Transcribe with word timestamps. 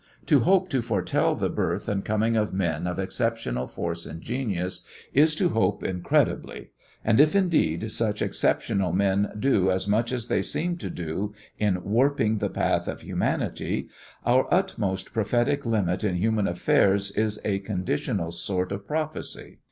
To 0.25 0.39
hope 0.39 0.67
to 0.69 0.81
foretell 0.81 1.35
the 1.35 1.47
birth 1.47 1.87
and 1.87 2.03
coming 2.03 2.35
of 2.35 2.55
men 2.55 2.87
of 2.87 2.97
exceptional 2.97 3.67
force 3.67 4.07
and 4.07 4.19
genius 4.19 4.81
is 5.13 5.35
to 5.35 5.49
hope 5.49 5.83
incredibly, 5.83 6.71
and 7.05 7.19
if, 7.19 7.35
indeed, 7.35 7.91
such 7.91 8.19
exceptional 8.19 8.93
men 8.93 9.31
do 9.39 9.69
as 9.69 9.87
much 9.87 10.11
as 10.11 10.27
they 10.27 10.41
seem 10.41 10.77
to 10.77 10.89
do 10.89 11.35
in 11.59 11.83
warping 11.83 12.39
the 12.39 12.49
path 12.49 12.87
of 12.87 13.01
humanity, 13.03 13.89
our 14.25 14.51
utmost 14.51 15.13
prophetic 15.13 15.67
limit 15.67 16.03
in 16.03 16.15
human 16.15 16.47
affairs 16.47 17.11
is 17.11 17.39
a 17.45 17.59
conditional 17.59 18.31
sort 18.31 18.71
of 18.71 18.87
prophecy. 18.87 19.59